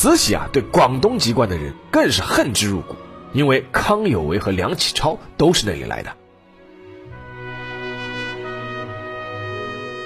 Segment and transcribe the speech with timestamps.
[0.00, 2.94] 慈禧啊对广东籍贯的人更是恨之入骨，
[3.32, 6.14] 因为康有为和梁启超都是那里来的。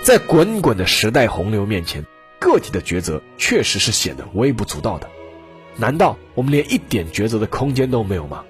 [0.03, 2.07] 在滚滚的时代洪流面前，
[2.41, 5.11] 个体的抉择确实是显得微不足道的。
[5.77, 8.45] 难道我们连一点抉择的空间都没有吗？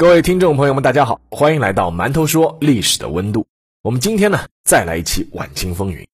[0.00, 3.46] 各位听众朋友们，大家好，欢迎来到馒头说历史的温度。
[3.82, 6.08] 我们今天呢，再来一期晚清风云。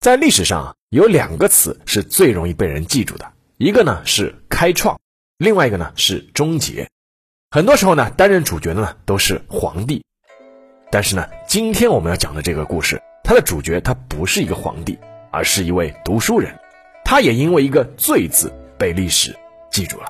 [0.00, 5.00] 在历史上啊，有两个词是最容易被人记住的，一个呢是开创，
[5.38, 6.90] 另外一个呢是终结。
[7.50, 10.04] 很多时候呢，担任主角的呢都是皇帝，
[10.90, 14.98] 但是呢，今天我们要讲的这个故事，它的主角他不是一个皇帝，
[15.32, 16.54] 而是一位读书人，
[17.02, 19.34] 他也因为一个“罪”字被历史
[19.70, 20.08] 记住了。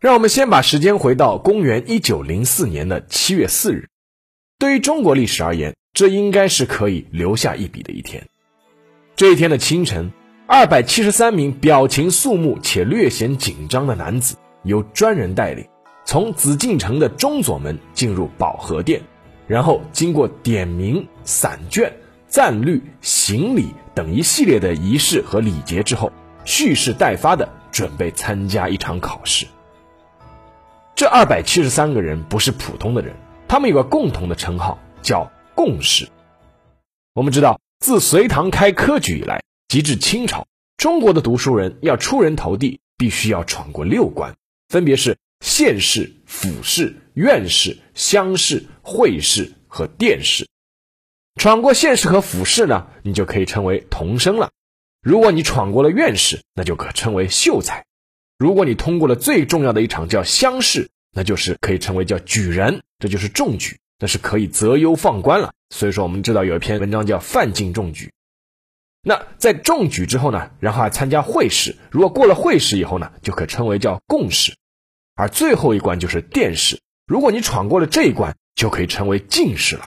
[0.00, 3.90] 让我们先把时间回到公元一九零四年的七月四日。
[4.58, 8.26] 对于中国历史而言，这应该是可以留下一笔的一天。
[9.14, 10.10] 这一天的清晨，
[10.46, 15.68] 二百七十三名表情肃穆且略显紧张的男子，由专人带领，
[16.06, 19.02] 从紫禁城的中左门进入保和殿，
[19.46, 21.92] 然后经过点名、散卷、
[22.26, 26.10] 赞律、行礼等一系列的仪式和礼节之后，
[26.46, 29.46] 蓄势待发的准备参加一场考试。
[31.00, 33.16] 这二百七十三个人不是普通的人，
[33.48, 36.06] 他们有个共同的称号，叫“贡士”。
[37.16, 44.36] 我们知道，自隋唐开科举以来，及至清朝，中国的读书人要出人头地，必须要闯过六关，
[44.68, 50.46] 分别是县试、府试、院试、乡试、会试和殿试。
[51.36, 54.50] 闯过县试和府试呢，你就可以称为童生了；
[55.00, 57.86] 如果你闯过了院试，那就可称为秀才。
[58.40, 65.52] 如果你通过了最重要的一场叫乡试，那就是可以称为叫举人，这就是中举，那是可以择优放官了。
[65.68, 68.10] 所以说，我们知道有一篇文章叫范进中举。
[69.02, 74.56] 那在中举之后呢，然后还参加会试，如果过了会试以后呢，就可称为叫贡士。
[75.14, 79.84] 而最后一关就是殿试，如果你闯过了这一关，就可以称为进士了。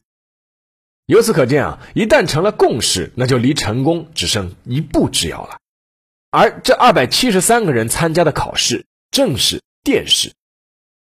[1.08, 5.58] 由此可见啊，一旦成了贡士，那就离成功只剩一步之遥了。
[6.36, 10.34] 而这二百七十三个人参加的考试正是殿试。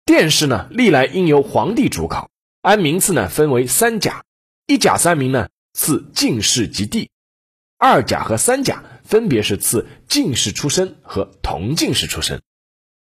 [0.05, 2.29] 殿试呢，历来应由皇帝主考，
[2.61, 4.23] 按名次呢分为三甲，
[4.67, 7.09] 一甲三名呢赐进士及第，
[7.79, 12.44] 二甲和三甲分别是赐进士出身和同进士出身。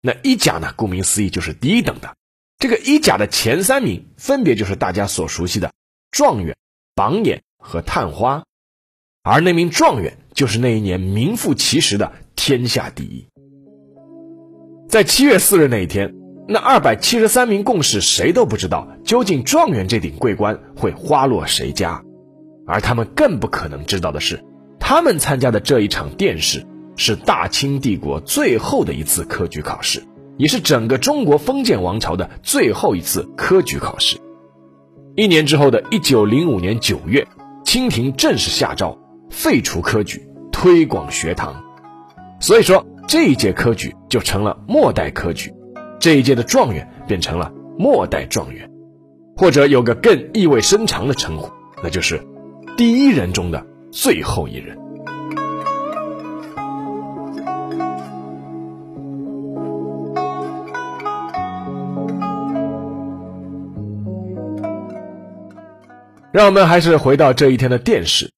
[0.00, 2.16] 那一甲呢，顾名思义就是第一等的。
[2.58, 5.74] 这个一甲的前三名分别就是大家所熟悉的
[6.10, 6.56] 状元、
[6.94, 8.46] 榜眼和探花。
[9.22, 13.26] 而那名状元就是那一年名副其实的天下第一。
[14.88, 16.14] 在七月四日那一天，
[16.48, 22.02] 那二百七十三名贡士谁都不知道究竟状元这顶桂冠会花落谁家，
[22.66, 24.42] 而他们更不可能知道的是，
[24.78, 26.66] 他们参加的这一场殿试
[26.96, 30.02] 是大清帝国最后的一次科举考试，
[30.38, 34.16] 也是整个中国封建王朝的最后一次科举考试。
[35.14, 37.28] 一年之后的一九零五年九月，
[37.66, 38.96] 清廷正式下诏。
[39.30, 41.54] 废除科举，推广学堂，
[42.40, 45.54] 所以说这一届科举就成了末代科举，
[45.98, 48.68] 这一届的状元变成了末代状元，
[49.36, 51.48] 或者有个更意味深长的称呼，
[51.82, 52.20] 那就是
[52.76, 54.76] 第一人中的最后一人。
[66.32, 68.30] 让我们还是回到这一天的殿试。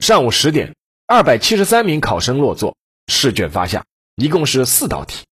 [0.00, 0.74] 上午十点，
[1.06, 3.84] 二百七十三名考生落座，试卷发下，
[4.16, 5.24] 一共是四道题。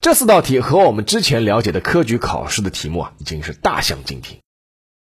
[0.00, 4.38] 这四道题和我们之前了解的科举考试的题目啊，已经是大相径庭。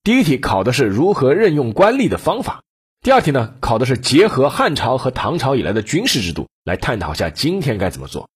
[0.04, 2.64] 第一题考的是如何任用官吏的方法，
[3.02, 8.28] 第二题呢，考的是结合汉朝和唐朝以来的军事制度来探讨下今天该怎么做。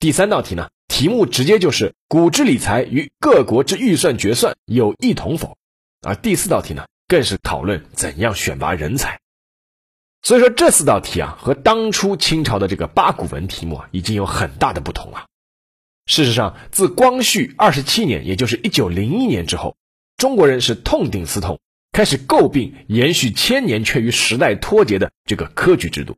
[0.00, 5.56] 第三道题呢，题目直接就是古之理财与各国之预算决算有异同否？
[6.00, 9.20] 而第四道题呢，更是讨论怎样选拔人才。
[10.24, 15.26] 所以说这四道题啊，和当初清朝的这个八股文题目啊，已经有很大的不同了。
[16.06, 19.76] 事实上，自光绪二十七年，也就是一九零一年之后，
[20.16, 21.60] 中国人是痛定思痛，
[21.92, 26.16] 开始诟病延续千年却与时代脱节的这个科举制度。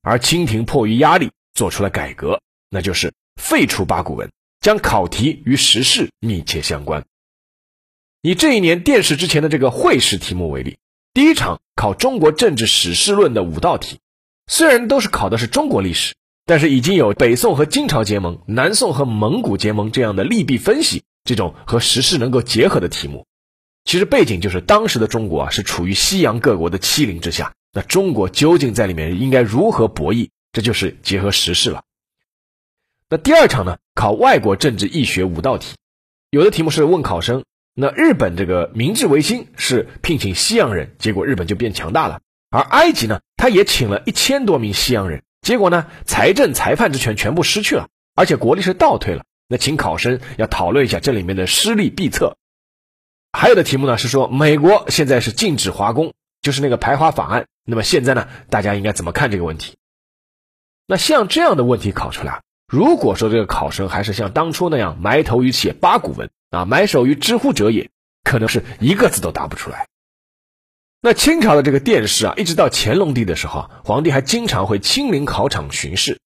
[0.00, 2.40] 而清廷迫于压力，做出了改革，
[2.70, 7.04] 那就是废除八股文，将考题与时事密切相关。
[8.22, 10.78] 以这一年殿试之前的这个会试题目为例，
[11.14, 13.98] 第一场考中国政治史事论的五道题，
[14.46, 16.14] 虽然都是考的是中国历史，
[16.46, 23.26] 但是已经有北宋和金朝结盟、南宋和蒙古结盟这样的利弊分析，这种和时事能够结合的题目。
[23.84, 30.30] 其实背景就是当时的中国啊是处于西洋各国的欺凌之下，那中国究竟在里面应该如何博弈？
[30.50, 31.84] 这就是结合时事了。
[33.10, 35.74] 那第二场呢，考外国政治易学五道题，
[36.30, 37.44] 有的题目是问考生。
[37.74, 42.20] 那日本这个明治维新是聘请西洋人，结果日本就变强大了。
[42.50, 49.24] 而埃及呢，他也请了一千多名西洋人，结果呢，财政裁判之权全部失去了，而且国力是倒退了。
[49.48, 52.36] 那请考生要讨论一下这里面的失利弊策。
[53.32, 57.46] 还有的题目呢是说，美国现在是禁止华工，就是那个排华法案。
[57.64, 59.76] 那么现在呢，大家应该怎么看这个问题？
[60.86, 66.28] 那像这样的问题考出来，如果说这个考生还是像当初那样埋头于写八股文。
[66.52, 67.90] 啊，埋首于知乎者也，
[68.22, 69.88] 可能是一个字都答不出来。
[71.00, 76.20] 那清朝的这个殿试啊，一直到乾隆帝的时候，皇帝还经常会亲临考场巡视。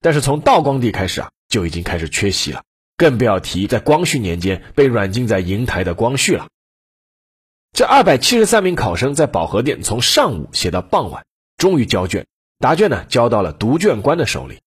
[0.00, 2.64] 但是从道光帝开始啊，就已经开始缺席了，
[2.96, 6.48] 更不要提在光绪年间被软禁在瀛台的光绪了。
[7.72, 11.24] 这二百七十三名考生在保和殿从上午写到傍晚，
[11.56, 12.26] 终于交卷，
[12.58, 14.58] 答卷呢交到了读卷官的手里。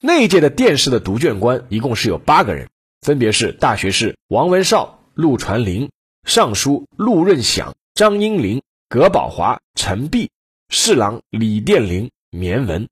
[0.00, 2.68] 那一届的殿试的读卷官一共是有八个人。
[3.02, 5.90] 分别是大学士王文绍、陆传林，
[6.24, 10.30] 尚书陆润祥、张英龄、葛宝华、陈璧，
[10.68, 12.88] 侍郎李殿林、绵文。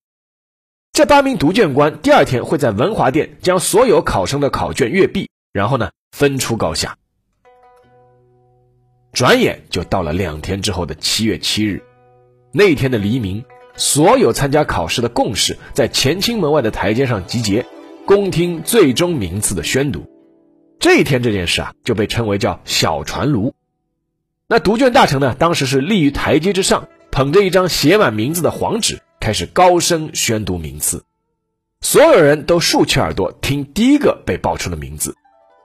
[0.93, 6.97] 这八名读卷官第二天会在文华殿将所有考生的考卷阅毕，然后呢分出高下。
[9.13, 11.83] 转眼就到了两天之后的七月七日，
[12.53, 13.45] 那一天的黎明，
[13.77, 17.67] 所有参加考试的贡士在乾清门外的台阶上集结。
[18.07, 20.05] 恭听最终名次的宣读，
[20.79, 23.55] 这一天这件事啊，就被称为叫小传炉。
[24.47, 31.03] 那读卷大臣呢，当时是立于台阶之上，捧着一张写满名字的黄纸，开始高声宣读名次。
[31.81, 35.17] 所有人都竖起耳朵听第一个被报出的名字，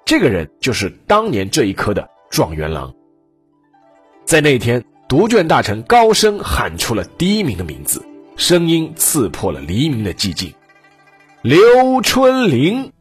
[0.05, 2.93] 这个人就是当年这一科的状元郎。
[4.23, 8.01] 在那一天，读卷大臣高声喊出了第一名的名字，
[8.37, 10.53] 声音刺破了黎明的寂静。
[11.41, 12.91] 刘春霖。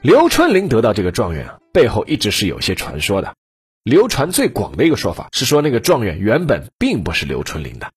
[0.00, 3.34] 刘春霖得到这个状元啊，背后一直是有些传说的。
[3.82, 7.90] 流传最广的一个说法是说，那个状元原本并不是刘春霖的。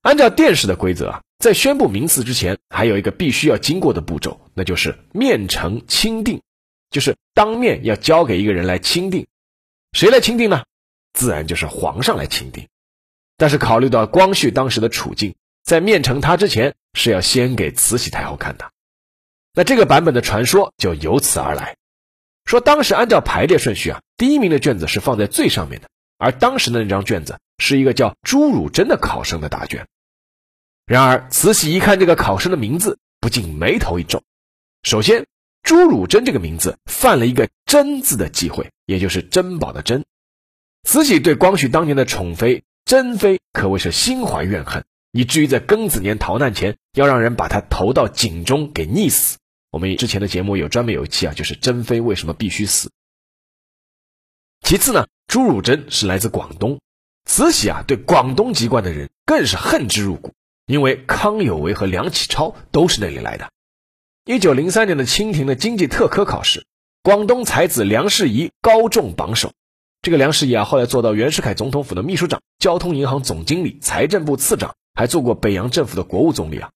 [0.00, 1.20] 按照殿试的规则啊。
[1.38, 6.42] 在宣布名次之前，还有一个必须要经过的步骤，那就是面呈钦定，
[6.90, 9.26] 就是当面要交给一个人来钦定。
[9.92, 10.64] 谁来钦定呢？
[11.12, 12.66] 自然就是皇上来钦定。
[13.36, 18.72] 但是考虑到光绪当时的处境，在面呈他之前，是要先给慈禧太后看的。
[19.54, 21.76] 那这个版本的传说就由此而来。
[22.46, 25.88] 说当时按照排列顺序啊，第一名的卷子是放在最上面的，
[26.18, 29.86] 而当时的那张卷子是一个叫朱汝珍的考生的答卷。
[30.88, 34.22] 然而，慈禧一看这个考生的名字，不禁眉头一皱。
[34.82, 35.26] 首先，
[35.62, 40.06] 朱汝珍这个名字犯了一个“珍”字的忌讳，也就是珍宝的“珍”。
[40.88, 49.36] 慈禧对光绪当年的宠妃珍妃可谓是心怀怨恨，以至于在庚子年逃难前，要让人把她投到井中给溺死。
[49.70, 52.90] 我们之前的节目有专门有一期啊，就是珍妃为什么必须死。
[54.62, 56.80] 其次呢，朱汝珍是来自广东，
[57.26, 60.32] 慈禧啊对广东籍贯的人更是恨之入骨。
[60.68, 63.48] 因为康有为和梁启超都是那里来的。
[64.26, 66.66] 一九零三年的清廷的经济特科考试，
[67.02, 69.52] 广东才子梁士仪高中榜首。
[70.02, 76.68] 这个梁士仪啊，后来做到袁世凯总统府的秘书长、交通银行总经理、财政部次长，还做过北洋政府的国务总理啊。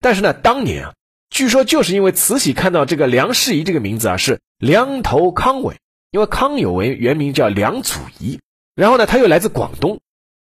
[0.00, 0.94] 但是呢，当年啊，
[1.28, 5.78] 据说就是因为慈禧看到这个梁士仪这个名字啊是梁头康伟，
[6.12, 8.38] 因为康有为原名叫梁祖仪，
[8.76, 9.98] 然后呢，他又来自广东。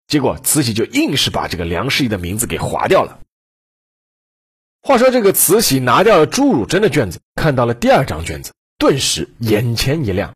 [0.09, 3.21] 结果慈禧就硬是把这个梁士仪的名字给划掉了。
[4.81, 10.35] 话说这个慈禧拿掉了朱汝珍的卷子，看到了第二张卷子，顿时眼前一亮。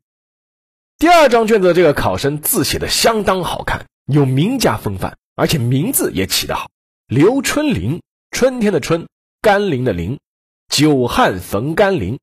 [0.99, 6.71] 第二张卷子这个考生字写的相当好看，有名家风范，而且名字也起得好，
[7.07, 9.09] 刘春霖，春天的春，
[9.41, 10.21] 甘霖的霖，
[10.69, 12.19] 久旱逢甘霖。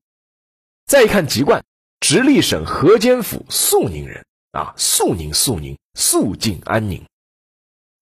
[0.86, 1.64] 再一看籍贯，
[1.98, 7.04] 直隶省河间府肃宁人啊，肃宁肃宁，肃静安宁。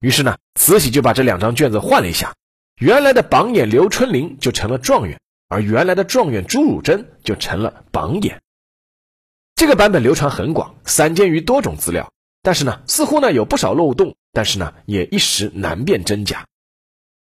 [0.01, 2.35] 于是呢，慈禧就把这两张卷子换了一下，
[2.81, 8.41] 原来的榜眼刘春霖就成了状元，而原来的状元朱汝珍就成了榜眼。
[9.57, 12.13] 这个版本流传很广，散见于多种资料，
[12.43, 16.47] 但是呢，似乎呢有不少漏洞，但是呢也一时难辨真假。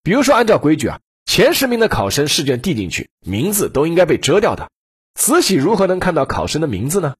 [0.03, 4.71] 比如说，按照规矩啊，前十名的考生试卷递进去，名字都应该被遮掉的。
[5.15, 7.15] 慈禧如何能看到考生的名字呢？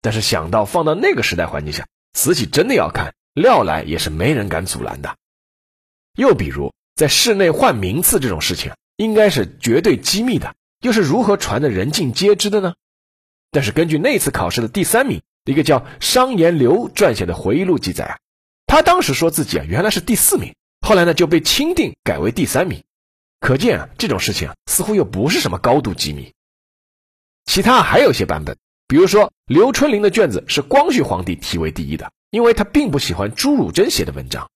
[0.00, 5.16] 但是想到放到那个时代环境下，慈禧真的要看，料来也是没人敢阻拦的。
[6.16, 12.74] 又比如，在室内换名次这种事情，应该是绝对机密的，又是如何传的人尽皆知的呢？
[13.50, 18.18] 但是根据那次考试的第三名，一个叫商言流撰写的回忆录记载啊，
[18.66, 22.84] 他当时说自己啊原来是第四名，后来呢就被钦定改为第三名，
[23.40, 26.32] 可见啊这种事情啊似乎又不是什么高度机密。
[27.44, 34.50] 其他还有些版本，比如说刘春霖的卷子是光绪皇帝题为第一的，因为他并不喜欢朱汝珍写的文章。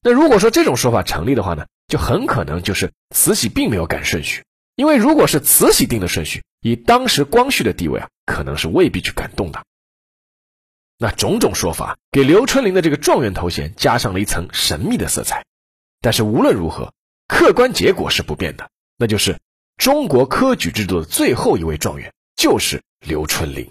[0.00, 4.42] 那如果说这种说法成立的话呢，就很可能就是慈禧并没有改顺序，
[4.74, 9.62] 因为如果是慈禧定的顺序，以当时光绪的地位啊，可能是未必去感动的。
[10.98, 15.44] 那种种说法给刘春霖的这个状元头衔加上了一层神秘的色彩。
[16.00, 16.92] 但是无论如何，
[17.28, 19.38] 客观结果是不变的，那就是
[19.76, 22.12] 中国科举制度的最后一位状元。
[22.34, 23.70] 就是刘春霖。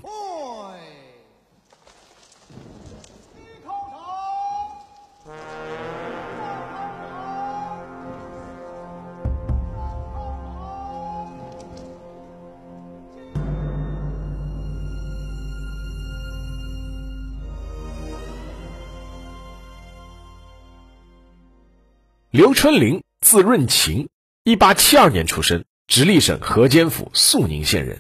[22.32, 24.08] 刘春霖，字润琴，
[24.46, 28.00] 一八七二年出生，直隶省河间府肃宁县人。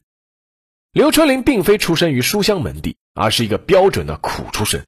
[0.93, 4.85] 刘春霖并非出身于书香门第，而是一个标准的苦出身。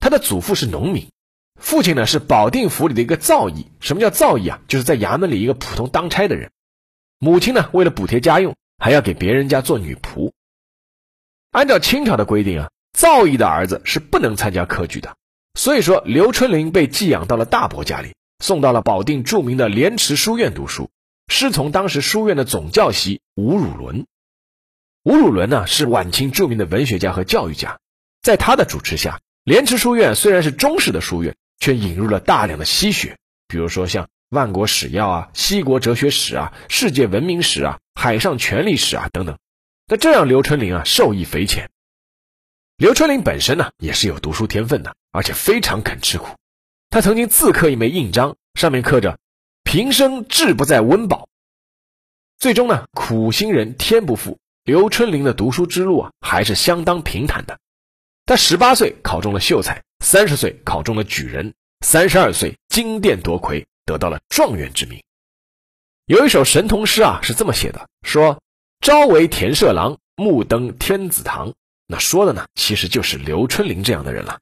[0.00, 1.08] 他的祖父是农民，
[1.54, 3.66] 父亲呢是保定府里的一个造诣。
[3.78, 4.60] 什么叫造诣啊？
[4.66, 6.50] 就是在衙门里一个普通当差的人。
[7.20, 10.32] 母亲呢为了补贴家用，还要给别人家做女仆。
[11.52, 15.16] 按照清朝的规定啊，造诣的儿子是不能参加科举的。
[15.54, 20.90] 所以说，刘春霖被寄养到了大伯家里，送到了保定著名的莲池书院读书，
[21.28, 24.06] 师从当时书院的总教习吴汝伦。
[25.04, 27.78] 吴汝伦呢是晚清著名的文学家和教育家，
[28.22, 33.16] 在他的主持下，莲池书院虽然是中式的书院，却引入了大量的西学，
[33.46, 39.38] 比如说像万国史要啊、西国哲学史啊、世界文明史啊、海上权力史啊等等。
[39.86, 41.70] 那这让刘春霖啊受益匪浅。
[42.76, 46.36] 刘春霖本身呢也是有读书天分的，而且非常肯吃苦。
[46.90, 49.20] 他曾经自刻一枚印章，上面刻着
[49.62, 51.28] “平生志不在温饱”。
[52.36, 54.38] 最终呢，苦心人天不负。
[54.64, 57.60] 刘春霖的读书之路啊，还是相当平坦的。
[58.26, 65.00] 他十八岁考中了秀才，三十岁考中了举人，三十二岁金殿夺魁，得到了状元之名。
[66.06, 68.42] 有一首神童诗啊，是这么写的：说
[68.80, 71.54] 朝为田舍郎，暮登天子堂。
[71.86, 74.40] 那说的呢，其实就是刘春霖这样的人了。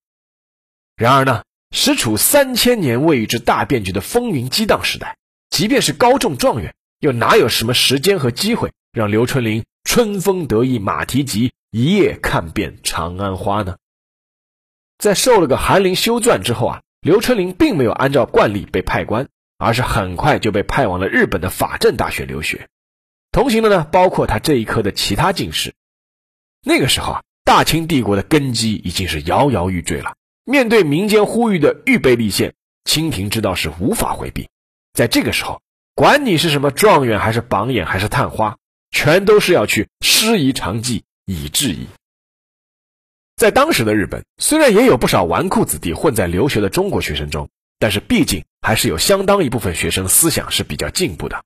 [0.96, 5.16] 然而呢，实处三千年未遇之大变局的风云激荡时代，
[5.50, 9.64] 即便是高中状元，又哪有什么时间和机会让刘春霖？
[9.84, 13.76] 春风得意马蹄疾，一夜看遍长安花呢。
[14.98, 22.68] 在受了个翰林修撰之后啊，刘春霖并没有按照惯例被派官，而是很快就被派往了日本的法政大学留学。
[23.32, 25.74] 同行的呢，包括他这一科的其他进士。
[26.62, 30.16] 那个时候啊，大清帝国的根基已经是摇摇欲坠了。
[30.50, 34.48] 面对民间呼吁的预备立宪，清廷知道是无法回避。
[34.94, 35.60] 在这个时候，
[35.94, 38.56] 管你是什么状元，还是榜眼，还是探花。
[38.90, 41.86] 全都是要去师夷长技以制夷。
[43.36, 51.44] 在当时的日本，虽然也有不少纨绔子弟混在留学的中国学生中，但是毕竟还是有相当一部分学生思想是比较进步的。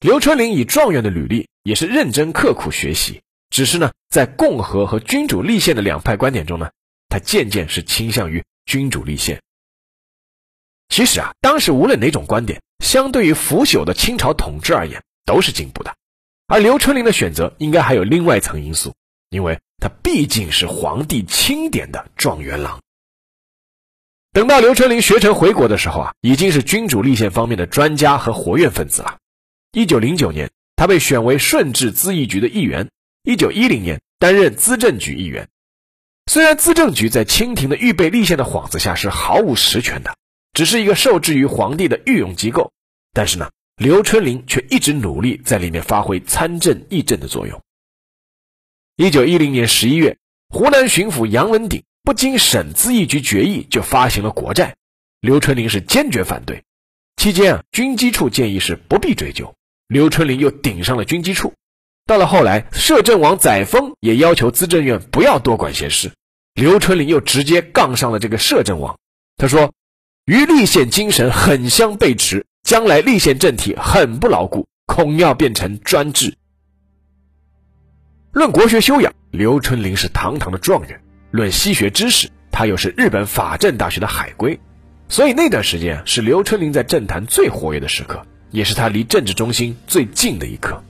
[0.00, 3.22] 刘春霖以状元的履历，也是认真刻苦学习。
[3.48, 6.68] 只是呢，在共和和君主立宪的两派观点中呢，
[7.16, 9.40] 他渐渐是倾向于君主立宪。
[10.90, 15.96] 其实啊，当时无论哪种观点，相对于腐朽的清朝统治而言，都是进步的。
[16.46, 18.94] 而刘春霖的选择应该还有另外一层因素，
[19.30, 22.82] 因为他毕竟是皇帝钦点的状元郎。
[24.34, 29.16] 等到刘春霖学成回国的时候啊，已经是君主立宪方面的专家和活跃分子了。
[29.72, 32.88] 一九零九年，他被选为顺治咨议局的议员；
[33.22, 35.48] 一九一零年，担任资政局议员。
[36.26, 40.16] 虽然资政局在清廷的预备立宪的幌子下是毫无实权的，
[40.52, 42.72] 只是一个受制于皇帝的御用机构，
[43.12, 43.50] 但是呢。
[43.76, 47.60] 刘春霖却一直努力在里面发挥参政议政的作用。
[48.96, 50.16] 一九一零年十一月，
[50.48, 54.76] 湖南巡抚杨文鼎不经省咨议局决议就发行了国债，
[55.20, 56.64] 刘春霖是坚决反对。
[57.18, 59.54] 期间啊，军机处建议是不必追究，
[59.88, 61.52] 刘春霖又顶上了军机处。
[62.06, 66.12] 到了后来，摄政王载沣也要求资政院不要多管闲事，
[66.54, 68.96] 刘春霖又直接杠上了这个摄政王。
[69.36, 69.74] 他说
[70.24, 76.36] ：“与立宪精神很相背驰，将来立宪政体很不牢固，恐要变成专制。”
[78.30, 81.00] 论国学修养，刘春霖是堂堂的状元；
[81.32, 84.60] 论西学知识，他又是日本法政大学的海归。
[85.08, 90.80] 所以那段时间是刘春霖在政坛最活跃的时刻，也是他离政治中心最近的一刻。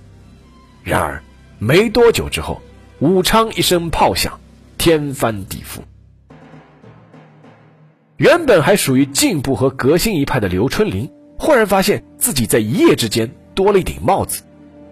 [0.86, 1.20] 然而，
[1.58, 2.62] 没多久之后，
[3.00, 4.38] 武昌一声炮响，
[4.78, 5.80] 天翻地覆。
[8.18, 14.44] 原本还属于进步和革新一派的刘春林，忽然发现自己在一夜之间多了一顶帽子，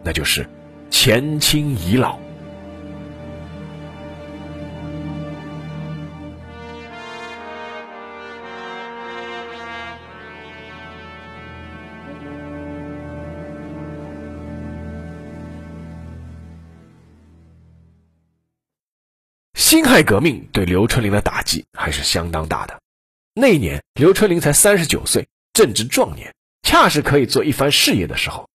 [0.02, 0.44] 那就是
[0.90, 2.18] 前清遗老。
[19.74, 22.80] 辛亥革命对刘春霖的打击还是相当大的。
[23.34, 28.48] 那一年，刘春霖才三十九岁，正值壮年，恰是可以做一番事业的时候。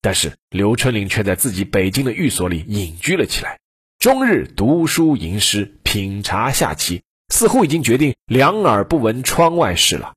[0.00, 3.60] 但是，刘春霖却在自己北京的寓所里隐居了起来，
[4.00, 10.14] 终日读书吟诗，品茶下棋，似乎已经决定两耳不闻窗外事了。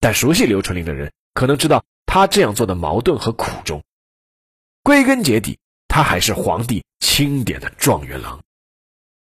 [0.00, 3.82] 但熟悉刘春霖的人可能知道，他这样做的矛盾和苦衷。
[4.82, 8.40] 归根结底，他还是皇帝钦点的状元郎。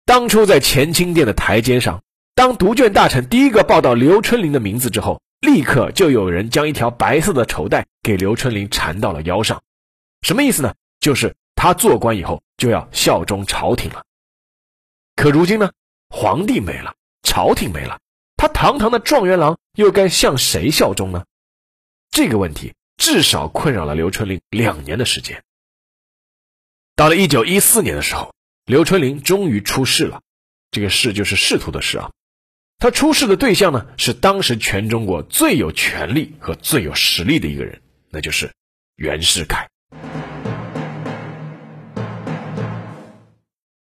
[0.08, 2.02] 当初在乾清殿的台阶上，
[2.34, 9.62] 当读卷大臣第一个报道刘春霖的名字之后，立刻就有人将一条白色的绸带给刘春霖缠到了腰上。
[10.22, 10.74] 什么意思呢？
[11.02, 14.06] 就是他做官以后就要效忠朝廷了。
[15.18, 15.74] 可如今呢，
[16.08, 18.00] 皇帝没了，朝廷没了，
[18.38, 21.26] 他堂堂的状元郎又该向谁效忠呢？
[22.12, 25.44] 这个问题至少困扰了刘春霖两年的时间。
[26.96, 28.34] 到了一九一四年的时候。
[28.68, 30.20] 刘春霖终于出仕了，
[30.72, 32.12] 这个“仕”就是仕途的“仕”啊。
[32.80, 38.52] 他出仕的对象呢，是当时全中国最有权力和最有实力的一个人，那就是
[38.98, 39.70] 袁世凯。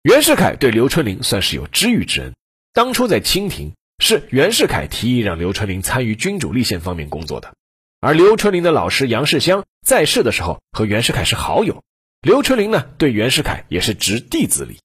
[0.02, 2.34] 袁世凯对刘春霖算是有知遇之恩。
[2.72, 7.54] 当初在清廷，是袁世凯提议让刘春霖参与君主立宪方面工作的，
[8.00, 11.84] 而刘春霖的老师杨世襄在世的时候和袁世凯是好友。
[12.22, 14.78] 刘春霖呢，对袁世凯也是执弟子礼。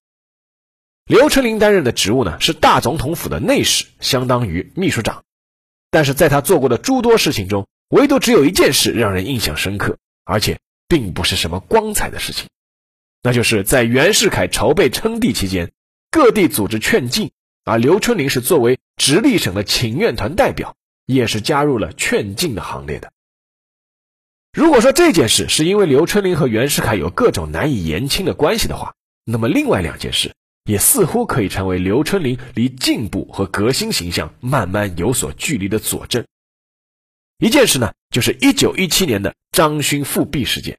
[1.06, 5.22] 刘春霖担任的职务呢，是大总统府的内侍，相当于秘书长。
[5.88, 12.48] 但是在他做过的诸多事情中，唯独只有一件事让人印象深刻，而且并不是什么光彩的事情，
[13.22, 15.70] 那就是在袁世凯筹备称帝期间，
[16.10, 17.30] 各地组织劝进，
[17.62, 20.74] 而刘春霖是作为直隶省的请愿团代表，
[21.06, 23.12] 也是加入了劝进的行列的。
[24.52, 30.34] 如果说这件事是因为刘春霖和袁世凯有各种难以言清的关系的话，那么另外两件事
[30.64, 36.24] 也似乎可以成为刘春霖离进步和革新形象慢慢有所距离的佐证。
[37.38, 40.78] 一件事呢，就是1917年的张勋复辟事件。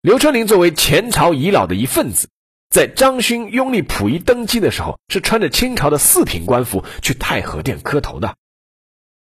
[0.00, 2.28] 刘春霖作为前朝遗老的一份子，
[2.70, 8.36] 在张勋拥立溥仪登基的时候，是穿着清朝的四品官服去太和殿磕头的。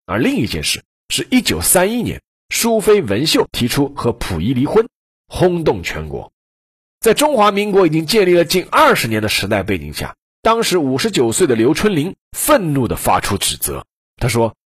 [0.05, 2.21] 而另一件事是1931年。
[2.49, 4.89] 淑妃文秀提出和溥仪离婚，
[5.27, 6.33] 轰动全国。
[7.01, 13.85] 在中华民国已经建立了近二十年的时代背景下，当时五十九岁的刘春霖愤怒地发出指责。
[14.17, 14.57] 他说：“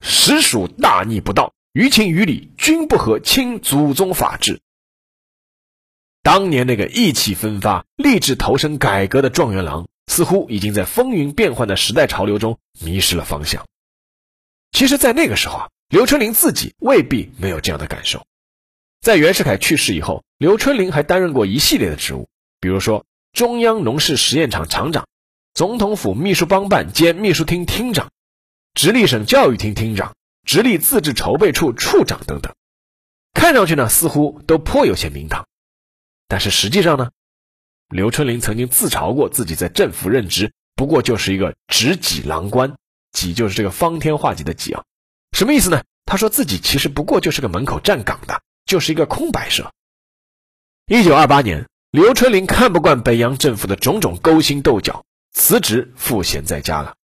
[0.00, 4.60] 实属大逆不道，于情于理均不合清祖宗法制。”
[6.22, 13.66] 当年那个意气风发、立志投身改革的状元郎，似乎已经在风云变幻的时代潮流中迷失了方向。
[14.72, 15.68] 其实，在那个时候啊。
[15.88, 18.26] 刘春霖自己未必没有这样的感受。
[19.00, 22.28] 在袁世凯去世以后，刘春霖还担任过一系列的职务，
[22.60, 25.06] 比如说中央农事实验场厂长、
[25.54, 28.10] 总统府秘书帮办兼秘书厅厅长、
[28.74, 32.54] 直隶省教育厅厅长、直隶自治筹备处处长等等。
[33.32, 35.46] 看上去呢，似乎都颇有些名堂。
[36.26, 37.12] 但是实际上呢，
[37.88, 42.76] 刘春霖曾经自嘲过自己在政府任职不过就是一个执戟郎官，
[43.10, 44.84] 戟就是这个方天画戟的戟啊。
[45.38, 45.84] 什么意思呢？
[46.04, 49.70] 他说自己其实不过就是个门口站岗的，就是一个空摆设。
[50.86, 56.96] 一九二八年，刘春霖看不惯北洋政府的种种勾心斗角，辞职赋闲在家了。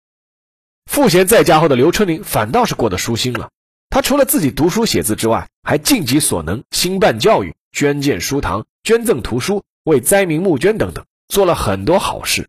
[0.90, 3.50] 赋闲在家后的刘春霖反倒是过得舒心了。
[3.88, 12.48] 他除了自己读书写字之外，还尽己所能兴办教育、捐建书堂、捐赠图书、为灾民募捐等等，做了很多好事。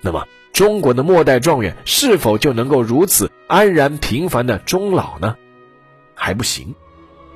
[0.00, 0.26] 那么。
[0.52, 5.36] 中国的末代状元是否就能够如此安然平凡的终老呢？
[6.14, 6.74] 还不行，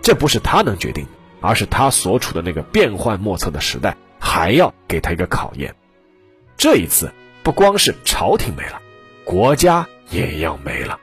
[0.02, 5.74] 这不是他能决定的，而是他所处的那个变幻莫测的时代还要给他一个考验。
[6.56, 7.10] 这一次，
[7.42, 8.80] 不光是朝廷没了，
[9.24, 10.98] 国家也要没了。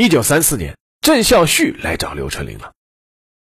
[0.00, 2.72] 一九三四年，郑孝胥来找刘春霖了。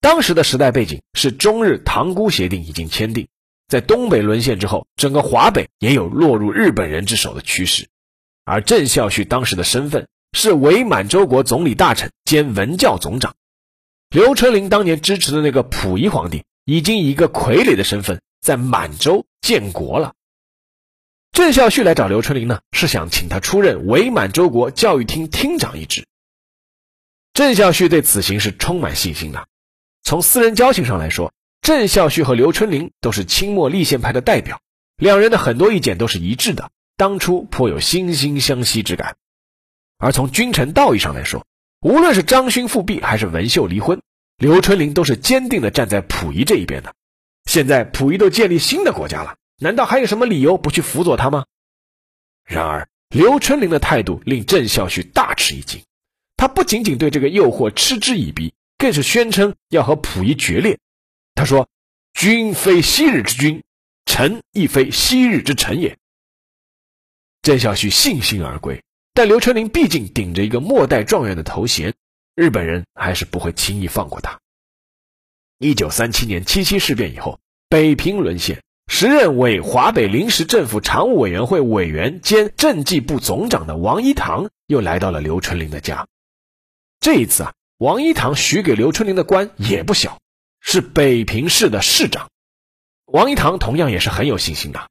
[0.02, 3.30] 当时的时代背景是中日塘沽协定已经签订，
[3.69, 7.88] 在东北沦陷之后，整个华北也有落入日本人之手的趋势。
[8.43, 13.36] 而郑孝胥当时的身份是伪满洲国总理大臣兼文教总长。
[14.10, 20.12] 刘春霖当年支持的那个溥仪皇帝，已经以一个傀儡的身份在满洲建国了。
[21.32, 26.06] 郑孝胥来找刘春霖呢，是想请他出任伪满洲国教育厅厅长一职。
[27.39, 29.47] 郑孝胥对此行是充满信心的。
[30.04, 34.60] 从私人交情上来说，郑孝胥和刘春霖都是清末立宪派的代表，
[34.97, 39.15] 两人的很多意见都是一致的，当初颇有惺惺相惜之感。
[39.99, 41.45] 而从君臣道义上来说，
[41.80, 44.02] 无论是张勋复辟还是文秀离婚，
[44.38, 46.93] 刘春霖都是坚定的站在溥仪这一边的。
[47.45, 51.45] 现在溥仪都建立新的国家了，难道还有什么理由不去辅佐他吗？
[52.43, 55.82] 然而，刘春霖的态度令郑孝胥大吃一惊。
[56.39, 60.80] 他不仅仅对这个诱惑嗤之以鼻，更是宣称要和溥仪决裂。
[61.36, 61.67] 他说
[62.15, 63.62] ：“君非昔日之君，
[64.06, 65.97] 臣亦非昔日之臣也。”
[67.43, 68.82] 郑孝胥悻悻而归。
[69.13, 71.93] 但刘春霖毕竟顶着一个末代状元的头衔，
[72.36, 74.39] 日本人还是不会轻易放过他。
[75.58, 86.08] 一九三七年七七事变以后，北平沦陷，时任为华北临时政府常务委员会委员兼政绩部总长的王一堂又来到了刘春霖的家。
[86.99, 90.19] 这一次啊，王一堂许给刘春霖的官也不小，
[90.59, 92.29] 是北平市的市长。
[93.05, 94.89] 王一堂同样也是很有信心的，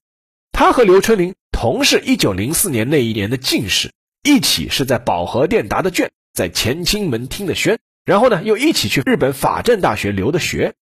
[0.50, 3.92] 他和刘春霖同是一九零四年那一年的进士，
[4.22, 10.74] 一起是在保和殿答的卷，在乾清门听的宣，然后呢又一起去日本法政大学留的学。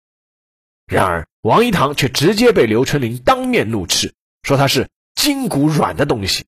[0.86, 6.44] 然而王一堂却直接被刘春霖当面怒斥，说他是筋骨软的东西。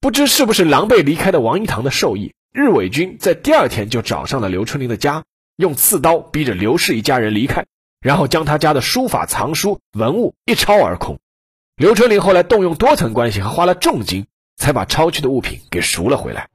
[0.00, 2.32] 不知是不是狼狈离开的王一堂的授意。
[2.52, 5.22] 日伪军在第二天就找上了刘春林的家，
[5.54, 7.64] 用刺刀逼着刘氏一家人离开，
[8.00, 11.20] 然后将他家的书法藏书文物一抄而空。
[11.76, 16.48] 刘春林后来动用多层关系和花了重金，才把抄去的物品给赎了回来。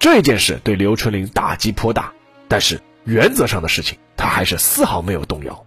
[0.00, 2.12] 这件事对刘春林打击颇大，
[2.48, 5.64] 但是原则上的事情他还是丝毫没有动摇，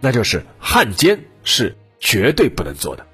[0.00, 3.06] 那就是汉奸是绝对不能做的。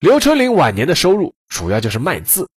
[0.00, 2.48] 刘春霖晚年的收入主要就是卖字，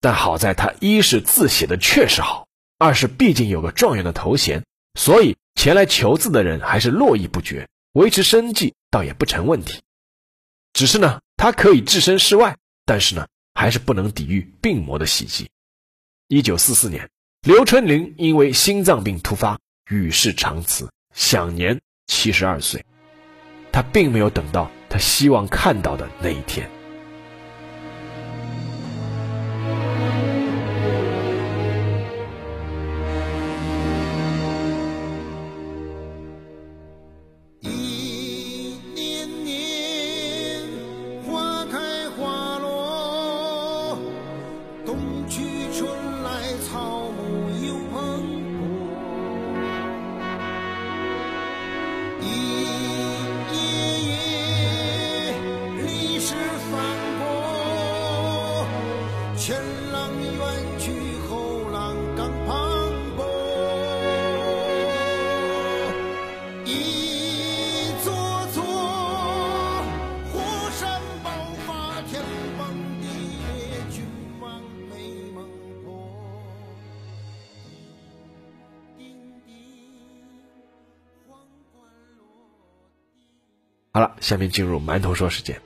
[0.00, 4.64] 但好在他一是字写的确实好，二是毕竟有个状元的头衔，
[4.98, 9.80] 所以前来求字的人还是络绎不绝，维持生计倒也不成问题。
[10.72, 15.48] 只是呢，他可以置身事外，但是呢，还是不能抵御病魔的袭击。
[16.26, 17.08] 一九四四年，
[17.42, 22.84] 刘春霖因为心脏病突发，与世长辞，享年七十二岁。
[23.70, 26.68] 他并没有等到他希望看到的那一天。
[83.98, 85.60] 好了，下面进入馒头说时间。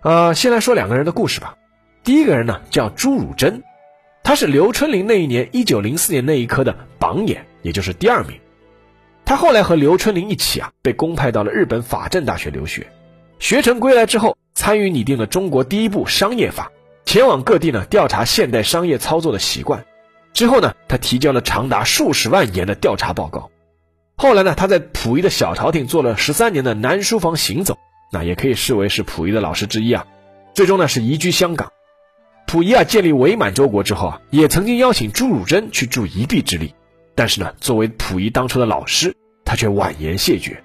[0.00, 1.58] 呃，先来说两个人的故事吧。
[2.02, 3.62] 第一个人呢叫朱汝珍，
[4.22, 8.40] 他是刘春霖那一年一九零四年那一科的榜眼，也就是第二名。
[9.26, 12.86] 他后来和刘春霖一起啊，被公派到了日本法政大学留学。
[13.38, 16.72] 学成归来之后，参与拟定了中国第一部商业法，
[17.04, 19.84] 前往各地呢调查现代商业操作的习惯。
[20.32, 23.50] 之后呢，他提交了长达数十万言的调查报告。
[24.22, 27.76] 后来呢，他在溥仪的小朝廷做了十三年的南书房行走，
[28.12, 30.06] 那也可以视为是溥仪的老师之一啊。
[30.54, 31.72] 最终呢，是移居香港。
[32.46, 36.72] 溥仪啊建立伪满洲国之后啊，也曾经邀请朱汝珍去助一臂之力。
[37.16, 39.12] 但是呢，作为溥仪当初的老师，
[39.44, 40.62] 他却婉言谢绝。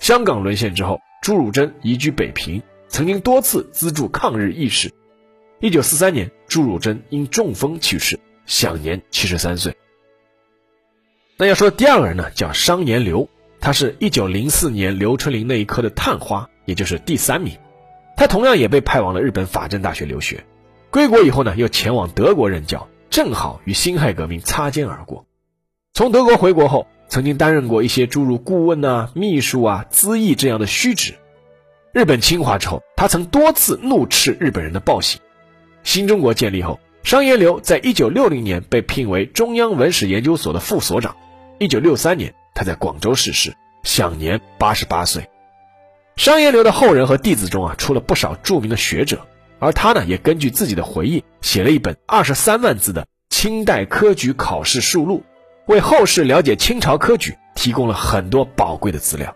[0.00, 4.92] 香港沦陷之后，朱汝珍移居北平，曾经多次资助抗日义士。
[5.60, 9.72] 一九四三年，朱汝珍因中风去世，享年七十三岁。
[11.40, 13.28] 那要说第二个人呢，叫商言流，
[13.60, 17.56] 他是一九零四年刘春霖那一科的探花，也就是第三名。
[18.16, 20.44] 他同样也被派往了日本法政大学留学，
[20.90, 25.26] 归国以后呢，又前往德国任教，正好与辛亥革命擦肩而过。
[25.94, 31.14] 从德国回国后，曾经担任过一些诸如顾问啊、秘书啊、资议这样的虚职。
[31.92, 35.20] 日本侵华之后，他曾多次怒斥日本人的暴行。
[35.84, 41.14] 新中国建立后，商言流在一九六零年被聘为中央文史研究所的副所长。
[41.60, 45.28] 一九六三年，他在广州逝世，享年八十八岁。
[46.14, 49.26] 商言流的后人和弟子中啊，出了不少著名的学者，
[49.58, 55.18] 而他呢，也根据自己的回忆写了一本二十三万字的《清代科举考试述录》，
[55.66, 59.34] 为后世了解清朝科举提供了很多宝贵的资料。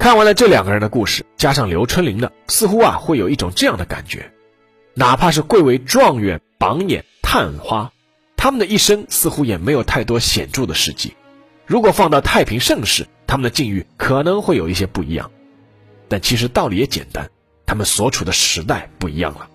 [0.00, 4.32] 看完了这两个人的故事，加上刘春霖的，似乎啊，会有一种这样的感觉。
[4.94, 7.92] 哪怕是贵为状元、榜眼、探花，
[8.42, 11.14] 他们的一生似乎也没有太多显著的事迹。
[11.64, 15.30] 如果放到太平盛世，他们的境遇可能会有一些不一样。
[16.08, 17.30] 但其实道理也简单，
[17.66, 19.48] 他们所处的时代不一样了。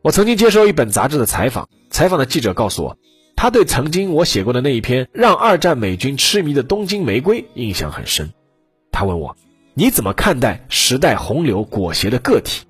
[0.00, 2.96] 我曾经接受一本杂志的采访，采访的记者告诉我，
[3.36, 8.32] 他对曾经我写过的那一篇让二战美军痴迷的《东京玫瑰》印象很深。
[8.90, 9.36] 他问我
[9.76, 12.64] ：“你怎么看待时代洪流裹挟的个体？”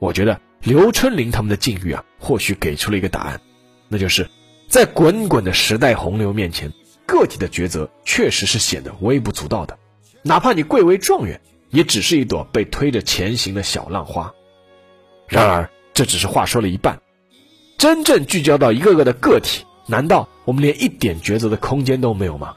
[0.00, 3.40] 我觉得刘春林他们的境遇啊，或许给出了一个答案，
[3.92, 4.26] 那就是
[4.68, 6.72] 在滚滚的时代洪流面前，
[7.04, 9.78] 个体的抉择确实是显得微不足道的。
[10.22, 14.32] 哪怕你贵为状元，也只是一朵被推着前行的小浪花。
[15.28, 17.02] 然而，这只是话说了一半，
[17.76, 22.56] 真正聚焦到一个个的个体，难道我们连一点抉择的空间都没有吗？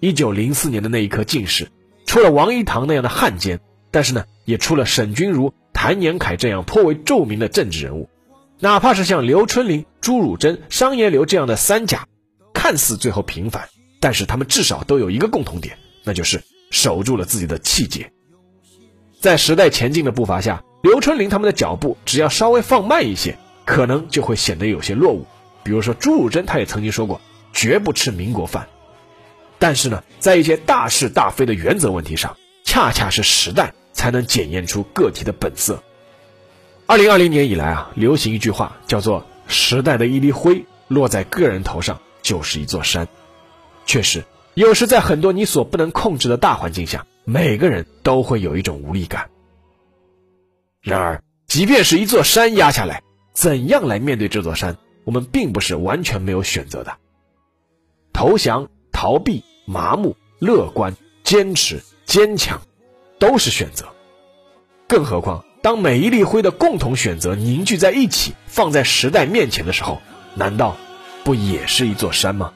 [0.00, 1.70] 一九零四年的那一颗进士，
[2.04, 3.60] 出了王一堂那样的汉奸，
[3.90, 5.54] 但是呢，也出了沈钧儒。
[5.72, 8.10] 谭延闿这样颇为著名的政治人物，
[8.60, 12.06] 哪怕是像刘春霖、朱汝珍、商延流这样的三甲，
[12.52, 13.68] 看似最后平反，
[14.00, 18.10] 但是他们至少都有一个共同点，那就是守住了自己的气节。
[19.20, 25.26] 在时代前进的步伐下，刘春霖他们的脚步只要稍微放慢一些，可能就会显得有些落伍。
[25.62, 27.20] 比如说朱汝珍，他也曾经说过
[27.52, 28.68] 绝不吃民国饭。
[29.58, 33.72] 但是呢，在一些大是大非的原则问题上，恰恰是时代。
[33.98, 35.82] 才能检验出个体的本色。
[36.90, 43.06] 二零二零年以来啊，流行一句话叫做“时代的一粒灰落在个人头上就是一座山”。
[43.84, 44.24] 确实，
[44.54, 49.28] 有时在很多你所不能控制的大环境下，每个人都会有一种无力感。
[50.80, 53.02] 然而，即便是一座山压下来，
[53.34, 56.96] 怎样来面对这座山，我们并不是完全没有选择的。
[58.14, 62.62] 投降、逃避、麻木、乐观、坚持、坚强。
[63.18, 63.84] 都是选择，
[64.86, 70.00] 更何况当每一粒灰的共同选择凝聚在一起，放在时代面前的时候，
[70.34, 70.76] 难道
[71.24, 72.52] 不也是一座山吗？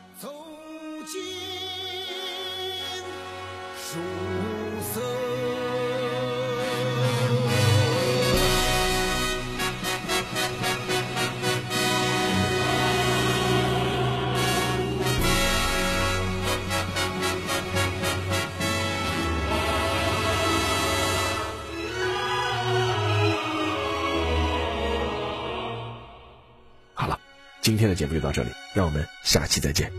[28.22, 29.92] 到这里，让我们下期再见。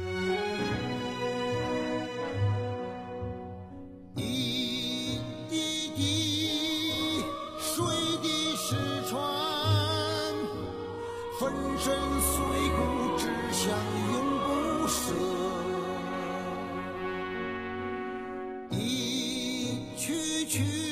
[4.15, 7.23] 一滴一滴
[7.59, 7.85] 水
[8.21, 8.75] 滴石
[9.09, 9.19] 穿，
[11.39, 13.69] 粉身碎骨只想
[14.13, 15.13] 永不舍。
[18.71, 20.82] 一曲曲。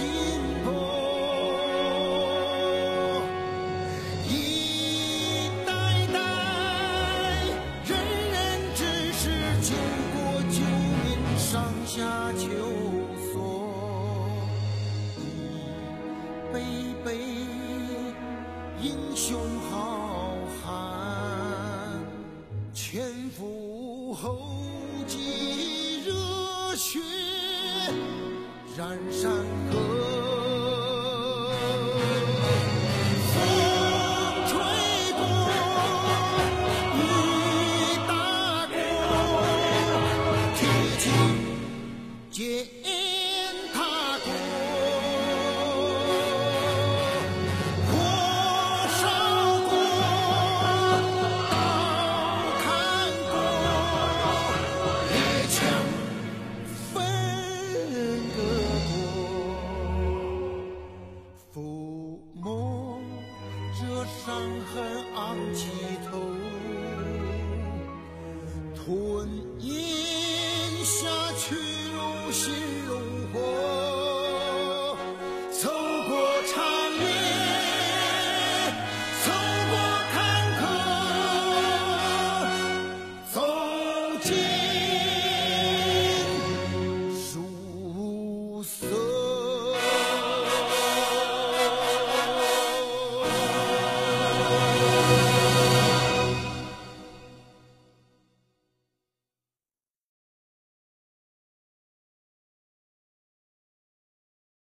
[0.00, 0.43] you